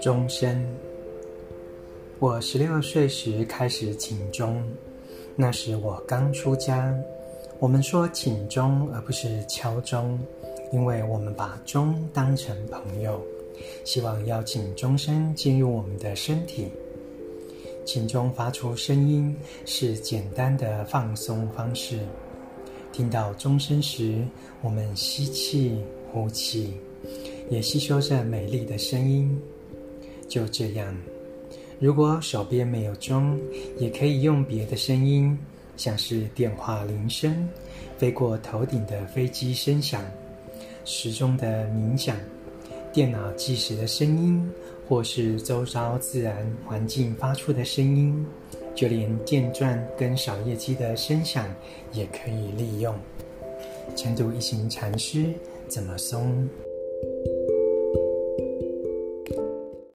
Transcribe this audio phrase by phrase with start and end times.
[0.00, 0.66] 钟声。
[2.18, 4.62] 我十六岁时开始请钟，
[5.36, 6.94] 那时我刚出家。
[7.58, 10.18] 我们说请钟而不是敲钟，
[10.72, 13.20] 因为我们把钟当成朋友，
[13.84, 16.70] 希望邀请钟声进入我们的身体。
[17.84, 21.98] 请钟发出声音是简单的放松方式。
[22.92, 24.22] 听到钟声时，
[24.62, 25.78] 我们吸气、
[26.12, 26.74] 呼气，
[27.48, 29.40] 也吸收着美丽的声音。
[30.28, 30.96] 就这样，
[31.78, 33.38] 如果手边没有钟，
[33.78, 35.38] 也可以用别的声音，
[35.76, 37.48] 像是电话铃声、
[37.96, 40.04] 飞过头顶的飞机声响、
[40.84, 42.16] 时钟的鸣响、
[42.92, 44.50] 电脑计时的声音，
[44.88, 48.26] 或是周遭自然环境发出的声音，
[48.80, 51.54] 就连电钻跟扫叶机的声响
[51.92, 52.94] 也可以利用。
[53.94, 55.34] 成都一行禅师
[55.68, 56.48] 怎么松？